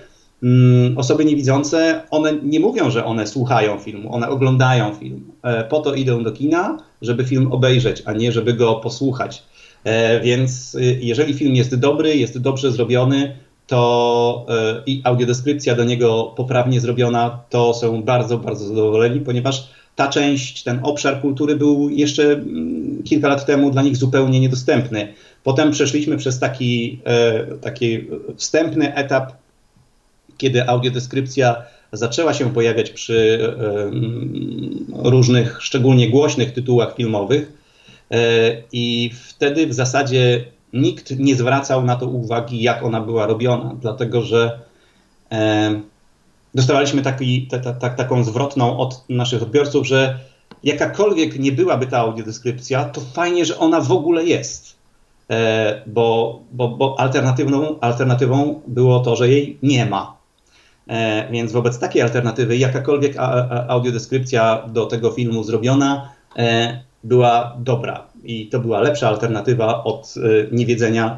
mm, 0.44 0.98
osoby 0.98 1.26
niewidzące, 1.26 2.02
one 2.12 2.34
nie 2.44 2.60
mówią, 2.60 2.90
że 2.90 3.06
one 3.06 3.28
słuchają 3.28 3.80
filmu, 3.80 4.14
one 4.14 4.30
oglądają 4.30 4.94
film. 4.94 5.32
E, 5.44 5.64
po 5.64 5.80
to 5.80 5.94
idą 5.94 6.24
do 6.24 6.32
kina, 6.32 6.78
żeby 7.02 7.24
film 7.26 7.52
obejrzeć, 7.52 8.04
a 8.06 8.14
nie 8.14 8.32
żeby 8.32 8.54
go 8.54 8.76
posłuchać. 8.76 9.44
E, 9.84 10.20
więc 10.20 10.78
jeżeli 11.00 11.34
film 11.34 11.56
jest 11.56 11.76
dobry, 11.76 12.18
jest 12.18 12.42
dobrze 12.42 12.72
zrobiony, 12.72 13.36
to 13.68 14.46
i 14.86 15.02
audiodeskrypcja 15.04 15.76
do 15.76 15.84
niego 15.84 16.34
poprawnie 16.36 16.80
zrobiona, 16.80 17.40
to 17.50 17.74
są 17.74 18.04
bardzo, 18.04 18.38
bardzo 18.38 18.68
zadowoleni, 18.68 19.20
ponieważ 19.20 19.70
ta 19.96 20.08
część, 20.08 20.64
ten 20.64 20.80
obszar 20.84 21.22
kultury 21.22 21.56
był 21.56 21.90
jeszcze 21.90 22.24
mm, 22.34 23.04
kilka 23.04 23.28
lat 23.28 23.46
temu 23.46 23.72
dla 23.72 23.82
nich 23.82 23.98
zupełnie 23.98 24.40
niedostępny. 24.40 25.14
Potem 25.46 25.72
przeszliśmy 25.72 26.18
przez 26.18 26.40
taki, 26.40 27.00
e, 27.04 27.46
taki 27.46 28.08
wstępny 28.38 28.96
etap, 28.96 29.34
kiedy 30.38 30.68
audiodeskrypcja 30.68 31.56
zaczęła 31.92 32.34
się 32.34 32.54
pojawiać 32.54 32.90
przy 32.90 33.40
e, 33.60 35.10
różnych, 35.10 35.62
szczególnie 35.62 36.10
głośnych 36.10 36.54
tytułach 36.54 36.96
filmowych. 36.96 37.52
E, 38.12 38.18
I 38.72 39.12
wtedy 39.24 39.68
w 39.68 39.74
zasadzie 39.74 40.46
nikt 40.74 41.20
nie 41.20 41.36
zwracał 41.36 41.84
na 41.84 41.96
to 41.96 42.08
uwagi, 42.08 42.62
jak 42.62 42.84
ona 42.84 43.02
była 43.02 43.26
robiona, 43.26 43.76
dlatego 43.82 44.22
że 44.22 44.60
dostawaliśmy 46.56 47.02
taki, 47.02 47.48
ta, 47.48 47.74
ta, 47.74 47.90
taką 47.90 48.24
zwrotną 48.24 48.78
od 48.78 49.04
naszych 49.10 49.44
odbiorców, 49.44 49.88
że 49.88 50.20
jakakolwiek 50.64 51.40
nie 51.40 51.52
byłaby 51.52 51.88
ta 51.88 51.98
audiodeskrypcja, 51.98 52.86
to 52.86 53.02
fajnie, 53.02 53.46
że 53.46 53.58
ona 53.58 53.82
w 53.82 53.92
ogóle 53.92 54.24
jest. 54.24 54.76
E, 55.30 55.82
bo, 55.88 56.40
bo, 56.52 56.70
bo 56.70 57.00
alternatywną, 57.00 57.80
alternatywą 57.80 58.62
było 58.68 59.00
to, 59.00 59.16
że 59.16 59.30
jej 59.30 59.58
nie 59.64 59.86
ma. 59.86 60.18
E, 60.88 61.32
więc 61.32 61.52
wobec 61.52 61.80
takiej 61.80 62.02
alternatywy 62.02 62.58
jakakolwiek 62.58 63.16
audiodeskrypcia 63.68 64.68
do 64.68 64.86
tego 64.86 65.12
filmu 65.12 65.44
zrobiona 65.44 66.10
e, 66.38 66.80
była 67.04 67.56
dobra. 67.60 68.06
I 68.24 68.48
to 68.48 68.60
była 68.60 68.80
lepsza 68.80 69.08
alternatywa 69.08 69.84
od 69.84 70.14
niewiedzenia, 70.52 71.18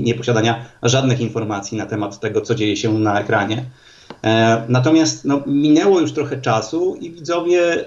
nieposiadania 0.00 0.64
żadnych 0.82 1.20
informacji 1.20 1.78
na 1.78 1.86
temat 1.86 2.20
tego, 2.20 2.40
co 2.40 2.54
dzieje 2.54 2.76
się 2.76 2.98
na 2.98 3.20
ekranie. 3.20 3.64
Natomiast 4.68 5.24
no, 5.24 5.42
minęło 5.46 6.00
już 6.00 6.12
trochę 6.12 6.40
czasu 6.40 6.96
i 7.00 7.10
widzowie 7.10 7.84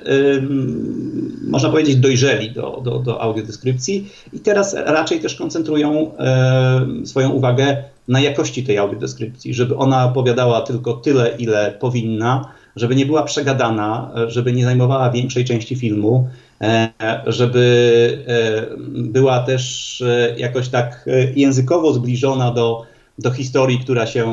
można 1.48 1.70
powiedzieć, 1.70 1.96
dojrzeli 1.96 2.52
do, 2.52 2.82
do, 2.84 3.00
do 3.00 3.22
audiodeskrypcji 3.22 4.10
i 4.34 4.40
teraz 4.40 4.74
raczej 4.74 5.20
też 5.20 5.36
koncentrują 5.36 6.18
e, 6.18 6.86
swoją 7.06 7.30
uwagę 7.30 7.84
na 8.08 8.20
jakości 8.20 8.64
tej 8.64 8.78
audiodeskrypcji, 8.78 9.54
żeby 9.54 9.78
ona 9.78 10.06
opowiadała 10.06 10.62
tylko 10.62 10.94
tyle, 10.94 11.36
ile 11.40 11.72
powinna, 11.80 12.52
żeby 12.76 12.96
nie 12.96 13.06
była 13.06 13.24
przegadana, 13.24 14.12
żeby 14.28 14.54
nie 14.54 14.66
zajmowała 14.66 15.12
większej 15.12 15.46
części 15.46 15.76
filmu, 15.76 16.30
e, 16.62 16.92
żeby 17.26 18.26
e, 18.28 18.78
była 18.88 19.40
też 19.40 20.02
e, 20.02 20.36
jakoś 20.38 20.70
tak 20.70 21.10
językowo 21.36 21.94
zbliżona 21.94 22.52
do, 22.52 22.84
do 23.20 23.32
historii, 23.32 23.80
która 23.80 24.06
się 24.06 24.26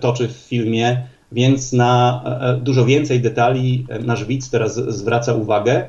toczy 0.00 0.28
w 0.28 0.32
filmie, 0.32 1.02
więc 1.32 1.72
na 1.72 2.24
dużo 2.60 2.84
więcej 2.84 3.20
detali 3.20 3.86
nasz 4.00 4.24
widz 4.24 4.50
teraz 4.50 4.74
zwraca 4.74 5.34
uwagę. 5.34 5.88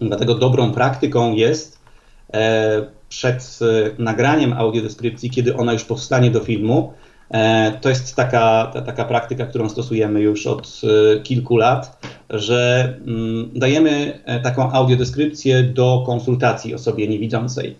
Dlatego 0.00 0.34
dobrą 0.34 0.72
praktyką 0.72 1.34
jest 1.34 1.80
przed 3.08 3.58
nagraniem 3.98 4.52
audiodeskrypcji, 4.52 5.30
kiedy 5.30 5.56
ona 5.56 5.72
już 5.72 5.84
powstanie 5.84 6.30
do 6.30 6.40
filmu, 6.40 6.92
E, 7.30 7.72
to 7.80 7.88
jest 7.88 8.16
taka, 8.16 8.70
ta, 8.74 8.82
taka 8.82 9.04
praktyka, 9.04 9.46
którą 9.46 9.68
stosujemy 9.68 10.20
już 10.20 10.46
od 10.46 10.80
e, 10.84 11.20
kilku 11.20 11.56
lat, 11.56 12.06
że 12.30 12.94
mm, 13.06 13.50
dajemy 13.54 14.22
e, 14.24 14.40
taką 14.40 14.72
audiodeskrypcję 14.72 15.62
do 15.62 16.02
konsultacji 16.06 16.74
osobie 16.74 17.08
niewidzącej. 17.08 17.76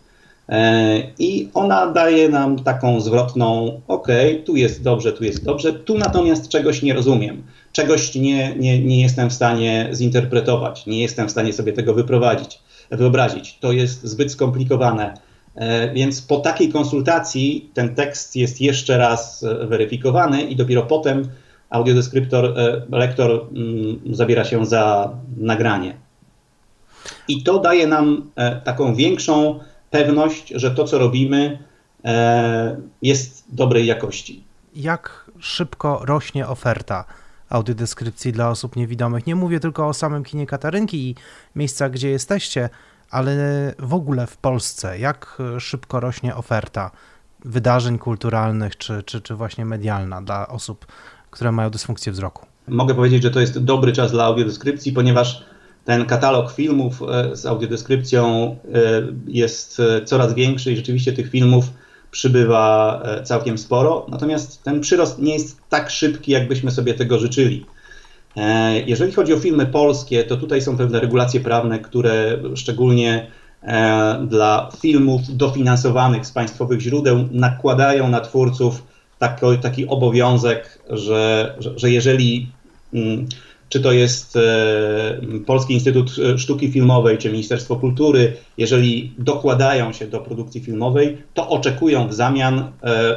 I 1.19 1.49
ona 1.55 1.87
daje 1.87 2.29
nam 2.29 2.59
taką 2.59 3.01
zwrotną, 3.01 3.81
ok, 3.89 4.09
tu 4.45 4.57
jest 4.57 4.83
dobrze, 4.83 5.13
tu 5.13 5.25
jest 5.25 5.45
dobrze, 5.45 5.73
tu 5.73 5.99
natomiast 5.99 6.49
czegoś 6.49 6.83
nie 6.83 6.95
rozumiem, 6.95 7.43
czegoś 7.73 8.15
nie, 8.15 8.57
nie, 8.57 8.85
nie 8.85 9.01
jestem 9.01 9.31
w 9.31 9.33
stanie 9.33 9.89
zinterpretować, 9.93 10.87
nie 10.87 11.03
jestem 11.03 11.29
w 11.29 11.31
stanie 11.31 11.53
sobie 11.53 11.73
tego 11.73 11.95
wyprowadzić, 11.95 12.61
wyobrazić. 12.91 13.59
To 13.61 13.73
jest 13.73 14.05
zbyt 14.05 14.33
skomplikowane 14.33 15.15
E, 15.55 15.93
więc 15.93 16.23
po 16.23 16.37
takiej 16.37 16.73
konsultacji 16.73 17.71
ten 17.75 17.95
tekst 17.95 18.37
jest 18.37 18.61
jeszcze 18.61 18.99
raz 18.99 19.43
e, 19.43 19.67
weryfikowany 19.67 20.43
i 20.43 20.57
dopiero 20.57 20.83
potem 20.83 21.29
audiodeskryptor, 21.71 22.45
e, 22.45 22.83
lektor 22.91 23.31
mm, 23.31 24.01
zabiera 24.11 24.45
się 24.45 24.67
za 24.67 25.15
nagranie. 25.37 25.95
I 27.29 27.43
to 27.43 27.59
daje 27.59 27.87
nam 27.87 28.31
taką 28.65 28.95
większą 28.95 29.61
pewność, 29.91 30.49
że 30.49 30.71
to, 30.71 30.85
co 30.85 30.99
robimy, 30.99 31.59
jest 33.03 33.45
dobrej 33.49 33.87
jakości. 33.87 34.45
Jak 34.75 35.31
szybko 35.39 36.01
rośnie 36.05 36.49
oferta 36.49 37.05
audiodeskrypcji 37.49 38.33
dla 38.33 38.51
osób 38.51 38.77
niewidomych? 38.77 39.27
Nie 39.27 39.35
mówię 39.35 39.61
tylko 39.61 39.89
o 39.89 39.95
samym 39.95 40.25
kinie 40.25 40.47
Katarynki 40.47 41.11
i 41.11 41.15
miejscach, 41.57 41.91
gdzie 41.91 42.11
jesteście, 42.11 42.69
ale 43.11 43.35
w 43.79 43.95
ogóle 43.95 44.27
w 44.27 44.37
Polsce, 44.37 44.99
jak 44.99 45.43
szybko 45.59 46.01
rośnie 46.01 46.37
oferta 46.37 46.91
wydarzeń 47.45 47.99
kulturalnych 47.99 48.77
czy, 48.77 49.03
czy, 49.03 49.21
czy 49.21 49.35
właśnie 49.35 49.65
medialna 49.65 50.23
dla 50.23 50.49
osób, 50.49 50.87
które 51.31 51.53
mają 51.53 51.71
dysfunkcję 51.71 52.13
wzroku? 52.13 52.47
Mogę 52.69 52.95
powiedzieć, 52.95 53.23
że 53.23 53.31
to 53.31 53.41
jest 53.41 53.65
dobry 53.65 53.93
czas 53.93 54.13
dla 54.13 54.25
audiodeskrypcji, 54.25 54.93
ponieważ 54.93 55.45
ten 55.85 56.07
katalog 56.07 56.53
filmów 56.53 57.03
e, 57.03 57.37
z 57.37 57.47
audiodeskrypcją 57.47 58.57
e, 58.75 58.79
jest 59.27 59.81
e, 59.81 60.05
coraz 60.05 60.35
większy 60.35 60.73
i 60.73 60.77
rzeczywiście 60.77 61.13
tych 61.13 61.31
filmów 61.31 61.65
przybywa 62.11 63.03
całkiem 63.25 63.59
sporo. 63.59 64.07
Natomiast 64.09 64.63
ten 64.63 64.81
przyrost 64.81 65.19
nie 65.19 65.33
jest 65.33 65.61
tak 65.69 65.91
szybki, 65.91 66.33
jakbyśmy 66.33 66.71
sobie 66.71 66.95
tego 66.95 67.19
życzyli. 67.19 67.67
Jeżeli 68.87 69.13
chodzi 69.13 69.35
o 69.35 69.39
filmy 69.39 69.67
polskie, 69.67 70.25
to 70.25 70.37
tutaj 70.37 70.63
są 70.63 70.77
pewne 70.77 71.01
regulacje 71.01 71.41
prawne, 71.41 71.79
które 71.79 72.39
szczególnie 72.55 73.27
dla 74.27 74.71
filmów 74.81 75.37
dofinansowanych 75.37 76.27
z 76.27 76.31
państwowych 76.31 76.81
źródeł 76.81 77.29
nakładają 77.31 78.09
na 78.09 78.21
twórców 78.21 78.83
taki, 79.19 79.59
taki 79.63 79.87
obowiązek, 79.87 80.79
że, 80.89 81.55
że, 81.59 81.79
że 81.79 81.91
jeżeli 81.91 82.49
mm, 82.95 83.27
czy 83.71 83.81
to 83.81 83.93
jest 83.93 84.37
e, 84.37 84.41
Polski 85.47 85.75
Instytut 85.75 86.17
Sztuki 86.37 86.73
Filmowej, 86.73 87.19
czy 87.19 87.31
Ministerstwo 87.31 87.77
Kultury, 87.77 88.37
jeżeli 88.59 89.13
dokładają 89.19 89.93
się 89.93 90.07
do 90.07 90.21
produkcji 90.21 90.61
filmowej, 90.61 91.19
to 91.35 91.49
oczekują 91.49 92.09
w 92.09 92.15
zamian, 92.15 92.73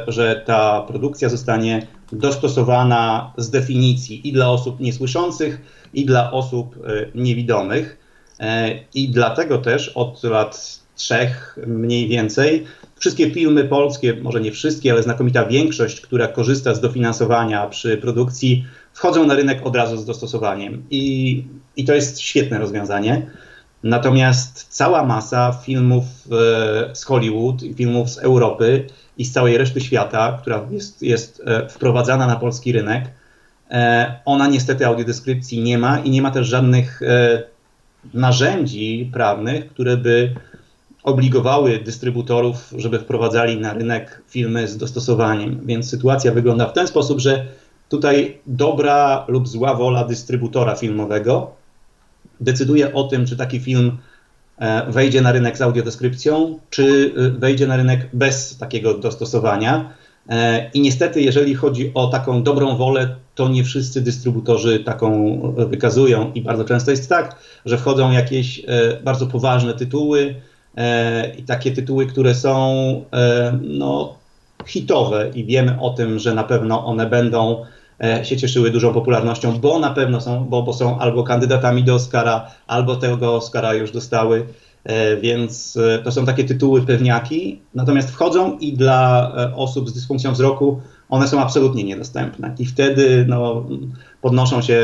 że 0.08 0.42
ta 0.46 0.82
produkcja 0.82 1.28
zostanie 1.28 1.86
dostosowana 2.12 3.32
z 3.36 3.50
definicji 3.50 4.28
i 4.28 4.32
dla 4.32 4.50
osób 4.50 4.80
niesłyszących, 4.80 5.60
i 5.94 6.04
dla 6.04 6.32
osób 6.32 6.76
e, 6.76 7.06
niewidomych. 7.14 7.98
E, 8.40 8.70
I 8.94 9.08
dlatego 9.08 9.58
też 9.58 9.88
od 9.88 10.22
lat 10.22 10.80
trzech 10.96 11.58
mniej 11.66 12.08
więcej 12.08 12.64
wszystkie 12.98 13.30
filmy 13.30 13.64
polskie, 13.64 14.14
może 14.22 14.40
nie 14.40 14.52
wszystkie, 14.52 14.92
ale 14.92 15.02
znakomita 15.02 15.46
większość, 15.46 16.00
która 16.00 16.28
korzysta 16.28 16.74
z 16.74 16.80
dofinansowania 16.80 17.66
przy 17.66 17.96
produkcji, 17.96 18.64
wchodzą 18.94 19.26
na 19.26 19.34
rynek 19.34 19.66
od 19.66 19.76
razu 19.76 19.96
z 19.96 20.04
dostosowaniem. 20.04 20.82
I, 20.90 21.44
i 21.76 21.84
to 21.84 21.94
jest 21.94 22.20
świetne 22.20 22.58
rozwiązanie. 22.58 23.26
Natomiast 23.82 24.66
cała 24.68 25.04
masa 25.04 25.52
filmów 25.52 26.04
e, 26.04 26.94
z 26.94 27.04
Hollywood, 27.04 27.60
filmów 27.76 28.10
z 28.10 28.18
Europy 28.18 28.86
i 29.18 29.24
z 29.24 29.32
całej 29.32 29.58
reszty 29.58 29.80
świata, 29.80 30.38
która 30.40 30.66
jest, 30.70 31.02
jest 31.02 31.42
e, 31.46 31.68
wprowadzana 31.68 32.26
na 32.26 32.36
polski 32.36 32.72
rynek, 32.72 33.04
e, 33.70 34.14
ona 34.24 34.46
niestety 34.46 34.86
audiodeskrypcji 34.86 35.62
nie 35.62 35.78
ma 35.78 35.98
i 35.98 36.10
nie 36.10 36.22
ma 36.22 36.30
też 36.30 36.46
żadnych 36.46 37.00
narzędzi 38.14 39.10
prawnych, 39.12 39.68
które 39.68 39.96
by 39.96 40.34
obligowały 41.02 41.78
dystrybutorów, 41.78 42.74
żeby 42.76 42.98
wprowadzali 42.98 43.56
na 43.56 43.72
rynek 43.72 44.22
filmy 44.28 44.68
z 44.68 44.76
dostosowaniem. 44.76 45.60
Więc 45.64 45.90
sytuacja 45.90 46.32
wygląda 46.32 46.66
w 46.66 46.72
ten 46.72 46.86
sposób, 46.86 47.20
że 47.20 47.46
tutaj 47.96 48.38
dobra 48.46 49.24
lub 49.28 49.48
zła 49.48 49.74
wola 49.74 50.04
dystrybutora 50.04 50.74
filmowego 50.76 51.50
decyduje 52.40 52.94
o 52.94 53.04
tym, 53.04 53.26
czy 53.26 53.36
taki 53.36 53.60
film 53.60 53.98
e, 54.58 54.92
wejdzie 54.92 55.20
na 55.20 55.32
rynek 55.32 55.58
z 55.58 55.62
audiodeskrypcją, 55.62 56.58
czy 56.70 57.14
e, 57.16 57.30
wejdzie 57.30 57.66
na 57.66 57.76
rynek 57.76 58.08
bez 58.12 58.58
takiego 58.58 58.94
dostosowania. 58.94 59.90
E, 60.28 60.70
I 60.74 60.80
niestety, 60.80 61.22
jeżeli 61.22 61.54
chodzi 61.54 61.90
o 61.94 62.06
taką 62.06 62.42
dobrą 62.42 62.76
wolę, 62.76 63.16
to 63.34 63.48
nie 63.48 63.64
wszyscy 63.64 64.00
dystrybutorzy 64.00 64.80
taką 64.80 65.40
wykazują. 65.56 66.32
I 66.32 66.42
bardzo 66.42 66.64
często 66.64 66.90
jest 66.90 67.08
tak, 67.08 67.36
że 67.64 67.78
wchodzą 67.78 68.10
jakieś 68.10 68.62
bardzo 69.04 69.26
poważne 69.26 69.74
tytuły 69.74 70.34
i 71.38 71.42
takie 71.42 71.72
tytuły, 71.72 72.06
które 72.06 72.34
są 72.34 72.74
no, 73.62 74.14
hitowe 74.66 75.30
i 75.34 75.44
wiemy 75.44 75.80
o 75.80 75.90
tym, 75.90 76.18
że 76.18 76.34
na 76.34 76.44
pewno 76.44 76.86
one 76.86 77.06
będą 77.06 77.64
się 78.22 78.36
cieszyły 78.36 78.70
dużą 78.70 78.94
popularnością, 78.94 79.58
bo 79.58 79.78
na 79.78 79.90
pewno 79.90 80.20
są, 80.20 80.44
bo, 80.44 80.62
bo 80.62 80.72
są 80.72 80.98
albo 80.98 81.24
kandydatami 81.24 81.84
do 81.84 81.94
Oscara, 81.94 82.50
albo 82.66 82.96
tego 82.96 83.34
Oscara 83.34 83.74
już 83.74 83.90
dostały. 83.90 84.46
E, 84.84 85.16
więc 85.16 85.76
e, 85.76 85.98
to 85.98 86.12
są 86.12 86.26
takie 86.26 86.44
tytuły 86.44 86.82
pewniaki, 86.82 87.60
natomiast 87.74 88.10
wchodzą 88.10 88.58
i 88.58 88.72
dla 88.72 89.32
osób 89.54 89.90
z 89.90 89.92
dysfunkcją 89.92 90.32
wzroku 90.32 90.80
one 91.08 91.28
są 91.28 91.40
absolutnie 91.40 91.84
niedostępne. 91.84 92.54
I 92.58 92.66
wtedy 92.66 93.24
no, 93.28 93.66
podnoszą 94.20 94.62
się 94.62 94.80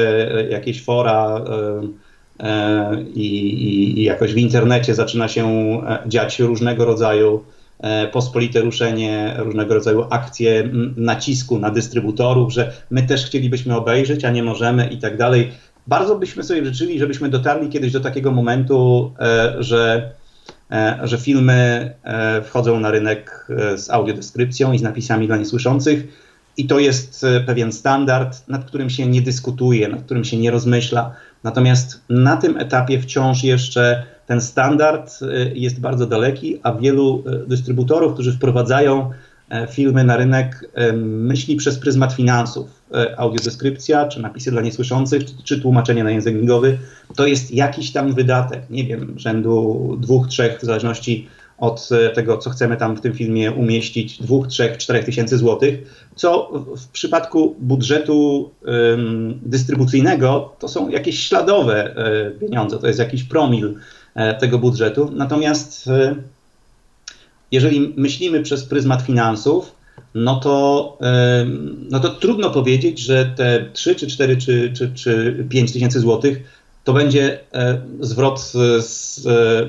jakieś 0.50 0.84
fora 0.84 1.44
i, 3.14 3.26
i, 3.26 4.00
i 4.00 4.02
jakoś 4.04 4.34
w 4.34 4.36
internecie 4.36 4.94
zaczyna 4.94 5.28
się 5.28 5.52
dziać 6.06 6.38
różnego 6.38 6.84
rodzaju 6.84 7.44
E, 7.44 7.59
pospolite 8.12 8.60
ruszenie, 8.60 9.34
różnego 9.38 9.74
rodzaju 9.74 10.06
akcje 10.10 10.70
nacisku 10.96 11.58
na 11.58 11.70
dystrybutorów, 11.70 12.52
że 12.52 12.72
my 12.90 13.02
też 13.02 13.26
chcielibyśmy 13.26 13.76
obejrzeć, 13.76 14.24
a 14.24 14.30
nie 14.30 14.42
możemy 14.42 14.88
i 14.88 14.98
tak 14.98 15.16
dalej. 15.16 15.50
Bardzo 15.86 16.18
byśmy 16.18 16.42
sobie 16.42 16.64
życzyli, 16.64 16.98
żebyśmy 16.98 17.28
dotarli 17.28 17.68
kiedyś 17.68 17.92
do 17.92 18.00
takiego 18.00 18.32
momentu, 18.32 19.12
e, 19.20 19.54
że, 19.58 20.10
e, 20.70 20.98
że 21.02 21.18
filmy 21.18 21.90
wchodzą 22.44 22.80
na 22.80 22.90
rynek 22.90 23.46
z 23.76 23.90
audiodeskrypcją 23.90 24.72
i 24.72 24.78
z 24.78 24.82
napisami 24.82 25.26
dla 25.26 25.36
niesłyszących. 25.36 26.30
I 26.56 26.66
to 26.66 26.78
jest 26.78 27.26
pewien 27.46 27.72
standard, 27.72 28.48
nad 28.48 28.64
którym 28.64 28.90
się 28.90 29.06
nie 29.06 29.22
dyskutuje, 29.22 29.88
nad 29.88 30.02
którym 30.02 30.24
się 30.24 30.36
nie 30.36 30.50
rozmyśla. 30.50 31.14
Natomiast 31.44 32.00
na 32.08 32.36
tym 32.36 32.56
etapie 32.56 33.00
wciąż 33.00 33.44
jeszcze 33.44 34.02
ten 34.30 34.40
standard 34.40 35.22
y, 35.22 35.52
jest 35.54 35.80
bardzo 35.80 36.06
daleki, 36.06 36.60
a 36.62 36.72
wielu 36.72 37.22
y, 37.44 37.46
dystrybutorów, 37.46 38.14
którzy 38.14 38.32
wprowadzają 38.32 39.10
e, 39.48 39.66
filmy 39.66 40.04
na 40.04 40.16
rynek, 40.16 40.70
e, 40.74 40.92
myśli 40.92 41.56
przez 41.56 41.78
pryzmat 41.78 42.12
finansów. 42.12 42.82
E, 42.94 43.20
audiodeskrypcja, 43.20 44.08
czy 44.08 44.20
napisy 44.20 44.50
dla 44.50 44.62
niesłyszących, 44.62 45.24
czy, 45.24 45.32
czy 45.44 45.60
tłumaczenie 45.60 46.04
na 46.04 46.10
język 46.10 46.34
migowy, 46.34 46.78
to 47.16 47.26
jest 47.26 47.50
jakiś 47.50 47.92
tam 47.92 48.14
wydatek, 48.14 48.62
nie 48.70 48.84
wiem, 48.84 49.14
rzędu 49.16 49.96
dwóch, 50.00 50.28
trzech, 50.28 50.58
w 50.58 50.64
zależności 50.64 51.28
od 51.58 51.88
tego, 52.14 52.38
co 52.38 52.50
chcemy 52.50 52.76
tam 52.76 52.96
w 52.96 53.00
tym 53.00 53.12
filmie 53.12 53.52
umieścić, 53.52 54.22
dwóch, 54.22 54.46
trzech, 54.46 54.78
czterech 54.78 55.04
tysięcy 55.04 55.38
złotych, 55.38 56.06
co 56.16 56.50
w 56.76 56.88
przypadku 56.88 57.56
budżetu 57.58 58.50
ym, 58.92 59.40
dystrybucyjnego 59.42 60.52
to 60.58 60.68
są 60.68 60.88
jakieś 60.88 61.18
śladowe 61.28 61.94
y, 62.36 62.38
pieniądze, 62.38 62.78
to 62.78 62.86
jest 62.86 62.98
jakiś 62.98 63.24
promil 63.24 63.74
tego 64.40 64.58
budżetu. 64.58 65.10
Natomiast 65.14 65.86
y, 65.86 66.16
jeżeli 67.52 67.94
myślimy 67.96 68.42
przez 68.42 68.64
pryzmat 68.64 69.02
finansów, 69.02 69.74
no 70.14 70.40
to, 70.40 70.98
no 71.90 72.00
to 72.00 72.08
trudno 72.08 72.50
powiedzieć, 72.50 72.98
że 72.98 73.26
te 73.36 73.64
3 73.72 73.94
czy 73.94 74.06
4 74.06 74.36
czy, 74.36 74.72
czy, 74.72 74.94
czy 74.94 75.44
5 75.48 75.72
tysięcy 75.72 76.00
złotych 76.00 76.60
to 76.84 76.92
będzie 76.92 77.40
zwrot 78.00 78.40
z 78.78 79.20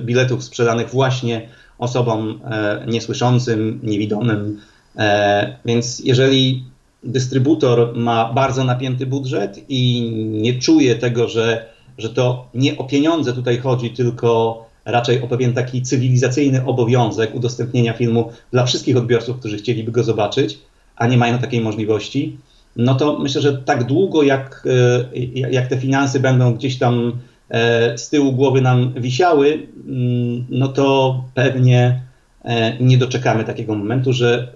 biletów 0.05 0.43
sprzedanych 0.43 0.89
właśnie 0.89 1.49
osobom 1.81 2.39
e, 2.45 2.85
niesłyszącym, 2.87 3.79
niewidomym. 3.83 4.61
E, 4.97 5.57
więc 5.65 5.99
jeżeli 5.99 6.63
dystrybutor 7.03 7.95
ma 7.95 8.33
bardzo 8.33 8.63
napięty 8.63 9.05
budżet 9.05 9.59
i 9.69 10.11
nie 10.31 10.59
czuje 10.59 10.95
tego, 10.95 11.27
że, 11.27 11.65
że 12.01 12.09
to 12.09 12.47
nie 12.53 12.77
o 12.77 12.83
pieniądze 12.83 13.33
tutaj 13.33 13.57
chodzi, 13.57 13.89
tylko 13.89 14.65
raczej 14.85 15.21
o 15.21 15.27
pewien 15.27 15.53
taki 15.53 15.81
cywilizacyjny 15.81 16.65
obowiązek 16.65 17.35
udostępnienia 17.35 17.93
filmu 17.93 18.31
dla 18.51 18.65
wszystkich 18.65 18.97
odbiorców, 18.97 19.39
którzy 19.39 19.57
chcieliby 19.57 19.91
go 19.91 20.03
zobaczyć, 20.03 20.59
a 20.95 21.07
nie 21.07 21.17
mają 21.17 21.39
takiej 21.39 21.61
możliwości, 21.61 22.37
no 22.75 22.95
to 22.95 23.19
myślę, 23.19 23.41
że 23.41 23.57
tak 23.57 23.83
długo 23.83 24.23
jak, 24.23 24.67
e, 25.13 25.17
jak 25.51 25.67
te 25.67 25.77
finanse 25.77 26.19
będą 26.19 26.53
gdzieś 26.53 26.77
tam 26.77 27.13
E, 27.51 27.97
z 27.97 28.09
tyłu 28.09 28.33
głowy 28.33 28.61
nam 28.61 28.93
wisiały, 28.93 29.67
mm, 29.87 30.45
no 30.49 30.67
to 30.67 31.23
pewnie 31.33 32.01
e, 32.45 32.77
nie 32.79 32.97
doczekamy 32.97 33.43
takiego 33.43 33.75
momentu, 33.75 34.13
że 34.13 34.53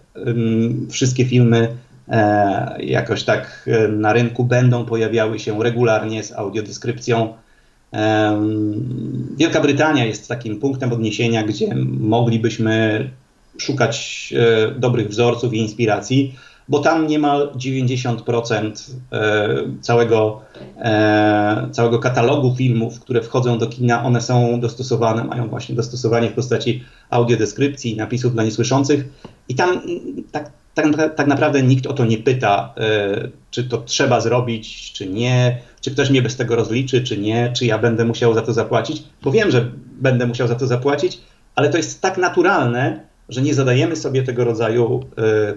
wszystkie 0.90 1.26
filmy 1.26 1.68
jakoś 2.80 3.24
tak 3.24 3.70
na 3.90 4.14
rynku 4.14 4.44
będą 4.44 4.86
pojawiały 4.86 5.40
się 5.40 5.64
regularnie 5.64 6.24
z 6.24 6.32
audiodeskrypcją. 6.32 7.34
Wielka 9.38 9.62
Brytania 9.62 10.06
jest 10.06 10.28
takim 10.28 10.60
punktem 10.60 10.94
odniesienia, 10.94 11.44
gdzie 11.44 11.76
moglibyśmy 12.00 13.10
szukać 13.58 14.34
dobrych 14.78 15.08
wzorców 15.10 15.54
i 15.54 15.58
inspiracji 15.58 16.36
bo 16.70 16.80
tam 16.80 17.08
niemal 17.08 17.52
90% 17.56 18.92
e, 19.12 19.56
całego, 19.82 20.42
e, 20.78 21.68
całego 21.72 22.00
katalogu 22.00 22.56
filmów, 22.56 23.00
które 23.00 23.22
wchodzą 23.22 23.58
do 23.58 23.68
kina, 23.68 24.04
one 24.04 24.22
są 24.22 24.60
dostosowane, 24.60 25.24
mają 25.24 25.50
właśnie 25.50 25.76
dostosowanie 25.76 26.30
w 26.30 26.34
postaci 26.34 26.84
audiodeskrypcji, 27.10 27.96
napisów 27.96 28.34
dla 28.34 28.44
niesłyszących 28.44 29.06
i 29.50 29.56
tam 29.56 29.82
tak, 30.32 30.52
tak, 30.76 31.16
tak 31.16 31.28
naprawdę 31.28 31.64
nikt 31.64 31.88
o 31.88 31.94
to 31.94 32.06
nie 32.06 32.18
pyta, 32.18 32.74
e, 32.78 33.28
czy 33.52 33.64
to 33.64 33.78
trzeba 33.78 34.22
zrobić, 34.22 34.92
czy 34.92 35.10
nie, 35.10 35.58
czy 35.82 35.92
ktoś 35.92 36.10
mnie 36.10 36.22
bez 36.22 36.36
tego 36.36 36.56
rozliczy, 36.56 37.04
czy 37.04 37.18
nie, 37.18 37.54
czy 37.56 37.66
ja 37.66 37.78
będę 37.78 38.06
musiał 38.06 38.34
za 38.34 38.42
to 38.42 38.54
zapłacić, 38.54 39.04
bo 39.24 39.32
wiem, 39.32 39.52
że 39.52 39.72
będę 39.92 40.28
musiał 40.28 40.48
za 40.48 40.56
to 40.56 40.68
zapłacić, 40.68 41.20
ale 41.56 41.70
to 41.70 41.78
jest 41.78 42.02
tak 42.02 42.18
naturalne, 42.18 43.00
że 43.30 43.42
nie 43.42 43.54
zadajemy 43.54 43.96
sobie 43.96 44.24
tego 44.24 44.44
rodzaju 44.44 45.06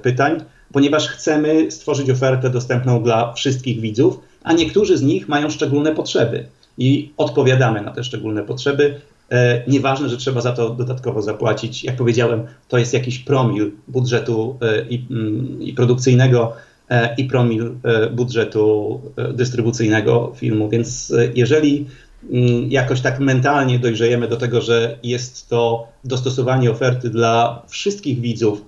pytań, 0.02 0.44
ponieważ 0.72 1.08
chcemy 1.08 1.70
stworzyć 1.70 2.10
ofertę 2.10 2.50
dostępną 2.50 3.02
dla 3.02 3.32
wszystkich 3.32 3.80
widzów, 3.80 4.20
a 4.42 4.52
niektórzy 4.52 4.96
z 4.96 5.02
nich 5.02 5.28
mają 5.28 5.50
szczególne 5.50 5.94
potrzeby 5.94 6.46
i 6.78 7.12
odpowiadamy 7.16 7.80
na 7.80 7.90
te 7.90 8.04
szczególne 8.04 8.42
potrzeby. 8.42 9.00
E, 9.32 9.62
nieważne, 9.66 10.08
że 10.08 10.16
trzeba 10.16 10.40
za 10.40 10.52
to 10.52 10.70
dodatkowo 10.70 11.22
zapłacić. 11.22 11.84
Jak 11.84 11.96
powiedziałem, 11.96 12.46
to 12.68 12.78
jest 12.78 12.94
jakiś 12.94 13.18
promil 13.18 13.72
budżetu 13.88 14.58
e, 14.60 14.88
i, 14.88 15.06
mm, 15.10 15.62
i 15.62 15.72
produkcyjnego 15.72 16.52
e, 16.90 17.14
i 17.14 17.24
promil 17.24 17.74
budżetu 18.12 19.00
dystrybucyjnego 19.34 20.32
filmu. 20.36 20.68
Więc 20.68 21.12
jeżeli 21.34 21.86
mm, 22.30 22.70
jakoś 22.70 23.00
tak 23.00 23.20
mentalnie 23.20 23.78
dojrzejemy 23.78 24.28
do 24.28 24.36
tego, 24.36 24.60
że 24.60 24.98
jest 25.02 25.48
to 25.48 25.88
dostosowanie 26.04 26.70
oferty 26.70 27.10
dla 27.10 27.62
wszystkich 27.68 28.20
widzów, 28.20 28.64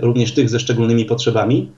również 0.00 0.34
tych 0.34 0.50
ze 0.50 0.60
szczególnymi 0.60 1.04
potrzebami, 1.04 1.68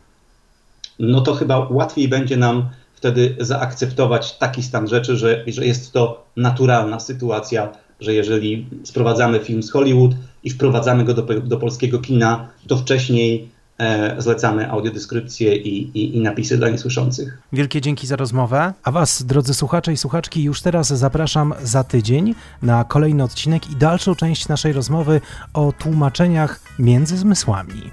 no 0.98 1.20
to 1.20 1.34
chyba 1.34 1.68
łatwiej 1.70 2.08
będzie 2.08 2.36
nam 2.36 2.68
wtedy 3.02 3.36
zaakceptować 3.40 4.38
taki 4.38 4.62
stan 4.62 4.88
rzeczy, 4.88 5.16
że, 5.16 5.44
że 5.46 5.66
jest 5.66 5.92
to 5.92 6.24
naturalna 6.36 7.00
sytuacja, 7.00 7.72
że 8.00 8.14
jeżeli 8.14 8.66
sprowadzamy 8.84 9.40
film 9.40 9.62
z 9.62 9.70
Hollywood 9.70 10.12
i 10.44 10.50
wprowadzamy 10.50 11.04
go 11.04 11.14
do, 11.14 11.22
do 11.22 11.56
polskiego 11.56 11.98
kina, 11.98 12.48
to 12.66 12.76
wcześniej 12.76 13.48
e, 13.78 14.14
zlecamy 14.18 14.70
audiodeskrypcję 14.70 15.56
i, 15.56 15.98
i, 15.98 16.16
i, 16.16 16.20
napisy 16.20 16.58
dla 16.58 16.68
niesłyszących. 16.68 17.38
Wielkie 17.52 17.80
dzięki 17.80 18.06
za 18.06 18.16
rozmowę. 18.16 18.72
A 18.84 18.90
Was, 18.90 19.22
drodzy 19.22 19.54
słuchacze 19.54 19.92
i 19.92 19.96
słuchaczki, 19.96 20.42
już 20.42 20.62
teraz 20.62 20.88
zapraszam 20.88 21.54
za 21.62 21.84
tydzień 21.84 22.34
na 22.62 22.84
kolejny 22.84 23.24
odcinek 23.24 23.70
i 23.70 23.76
dalszą 23.76 24.14
część 24.14 24.48
naszej 24.48 24.72
rozmowy 24.72 25.20
o 25.54 25.72
tłumaczeniach 25.72 26.60
między 26.78 27.16
zmysłami. 27.16 27.90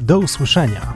Do 0.00 0.18
usłyszenia. 0.18 0.92